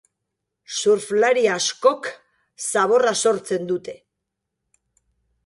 [0.77, 2.09] Surflari askok
[2.69, 3.97] zaborra sortzen dute.